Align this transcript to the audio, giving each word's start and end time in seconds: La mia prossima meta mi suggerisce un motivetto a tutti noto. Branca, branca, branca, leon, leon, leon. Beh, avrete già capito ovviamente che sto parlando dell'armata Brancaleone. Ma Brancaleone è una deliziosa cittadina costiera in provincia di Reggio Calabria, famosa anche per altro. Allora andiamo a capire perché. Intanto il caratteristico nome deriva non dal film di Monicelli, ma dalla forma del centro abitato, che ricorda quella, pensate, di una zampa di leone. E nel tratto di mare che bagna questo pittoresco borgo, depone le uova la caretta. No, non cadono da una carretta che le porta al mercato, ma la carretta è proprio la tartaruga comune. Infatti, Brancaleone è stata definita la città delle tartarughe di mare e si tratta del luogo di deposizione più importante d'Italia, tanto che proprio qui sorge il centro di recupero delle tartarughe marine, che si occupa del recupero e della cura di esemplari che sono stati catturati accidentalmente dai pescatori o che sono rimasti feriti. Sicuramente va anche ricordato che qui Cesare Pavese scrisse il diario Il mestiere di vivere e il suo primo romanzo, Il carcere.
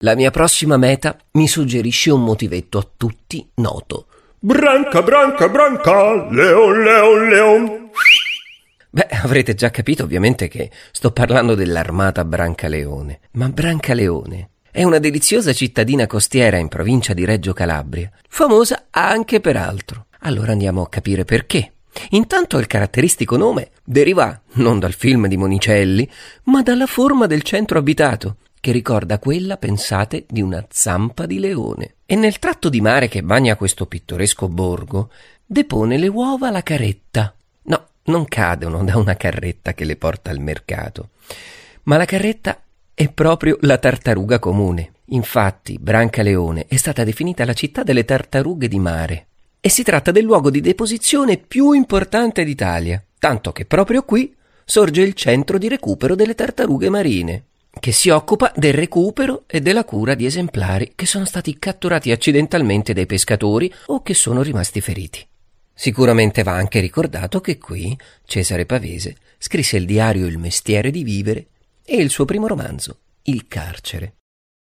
La 0.00 0.14
mia 0.14 0.30
prossima 0.30 0.76
meta 0.76 1.16
mi 1.32 1.48
suggerisce 1.48 2.10
un 2.10 2.22
motivetto 2.22 2.76
a 2.76 2.86
tutti 2.98 3.48
noto. 3.54 4.08
Branca, 4.38 5.00
branca, 5.00 5.48
branca, 5.48 6.28
leon, 6.30 6.82
leon, 6.82 7.28
leon. 7.30 7.90
Beh, 8.90 9.06
avrete 9.22 9.54
già 9.54 9.70
capito 9.70 10.02
ovviamente 10.02 10.48
che 10.48 10.70
sto 10.92 11.12
parlando 11.12 11.54
dell'armata 11.54 12.26
Brancaleone. 12.26 13.20
Ma 13.32 13.48
Brancaleone 13.48 14.50
è 14.70 14.82
una 14.82 14.98
deliziosa 14.98 15.54
cittadina 15.54 16.06
costiera 16.06 16.58
in 16.58 16.68
provincia 16.68 17.14
di 17.14 17.24
Reggio 17.24 17.54
Calabria, 17.54 18.10
famosa 18.28 18.88
anche 18.90 19.40
per 19.40 19.56
altro. 19.56 20.08
Allora 20.20 20.52
andiamo 20.52 20.82
a 20.82 20.90
capire 20.90 21.24
perché. 21.24 21.72
Intanto 22.10 22.58
il 22.58 22.66
caratteristico 22.66 23.38
nome 23.38 23.70
deriva 23.82 24.42
non 24.56 24.78
dal 24.78 24.92
film 24.92 25.26
di 25.26 25.38
Monicelli, 25.38 26.06
ma 26.44 26.60
dalla 26.60 26.84
forma 26.84 27.24
del 27.24 27.40
centro 27.40 27.78
abitato, 27.78 28.36
che 28.60 28.72
ricorda 28.72 29.18
quella, 29.18 29.56
pensate, 29.56 30.24
di 30.28 30.40
una 30.40 30.64
zampa 30.68 31.26
di 31.26 31.38
leone. 31.38 31.94
E 32.06 32.14
nel 32.14 32.38
tratto 32.38 32.68
di 32.68 32.80
mare 32.80 33.08
che 33.08 33.22
bagna 33.22 33.56
questo 33.56 33.86
pittoresco 33.86 34.48
borgo, 34.48 35.10
depone 35.44 35.98
le 35.98 36.08
uova 36.08 36.50
la 36.50 36.62
caretta. 36.62 37.34
No, 37.62 37.86
non 38.04 38.24
cadono 38.26 38.84
da 38.84 38.96
una 38.96 39.16
carretta 39.16 39.74
che 39.74 39.84
le 39.84 39.96
porta 39.96 40.30
al 40.30 40.40
mercato, 40.40 41.10
ma 41.84 41.96
la 41.96 42.04
carretta 42.04 42.60
è 42.94 43.10
proprio 43.10 43.58
la 43.60 43.78
tartaruga 43.78 44.38
comune. 44.38 44.92
Infatti, 45.10 45.78
Brancaleone 45.78 46.66
è 46.66 46.76
stata 46.76 47.04
definita 47.04 47.44
la 47.44 47.52
città 47.52 47.82
delle 47.82 48.04
tartarughe 48.04 48.66
di 48.66 48.78
mare 48.78 49.26
e 49.60 49.68
si 49.68 49.82
tratta 49.82 50.10
del 50.10 50.24
luogo 50.24 50.50
di 50.50 50.60
deposizione 50.60 51.36
più 51.36 51.72
importante 51.72 52.44
d'Italia, 52.44 53.02
tanto 53.18 53.52
che 53.52 53.64
proprio 53.64 54.02
qui 54.02 54.34
sorge 54.64 55.02
il 55.02 55.14
centro 55.14 55.58
di 55.58 55.68
recupero 55.68 56.14
delle 56.14 56.34
tartarughe 56.34 56.88
marine, 56.88 57.44
che 57.78 57.92
si 57.92 58.08
occupa 58.10 58.52
del 58.56 58.72
recupero 58.72 59.44
e 59.46 59.60
della 59.60 59.84
cura 59.84 60.14
di 60.14 60.26
esemplari 60.26 60.92
che 60.94 61.06
sono 61.06 61.24
stati 61.24 61.58
catturati 61.58 62.10
accidentalmente 62.10 62.92
dai 62.92 63.06
pescatori 63.06 63.72
o 63.86 64.02
che 64.02 64.14
sono 64.14 64.42
rimasti 64.42 64.80
feriti. 64.80 65.26
Sicuramente 65.72 66.42
va 66.42 66.52
anche 66.52 66.80
ricordato 66.80 67.40
che 67.40 67.58
qui 67.58 67.96
Cesare 68.24 68.64
Pavese 68.64 69.16
scrisse 69.38 69.76
il 69.76 69.84
diario 69.84 70.26
Il 70.26 70.38
mestiere 70.38 70.90
di 70.90 71.04
vivere 71.04 71.46
e 71.84 71.96
il 71.96 72.10
suo 72.10 72.24
primo 72.24 72.46
romanzo, 72.46 72.98
Il 73.24 73.46
carcere. 73.46 74.14